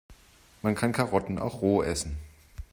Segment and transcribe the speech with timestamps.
[0.63, 2.17] Man kann Karotten auch roh essen.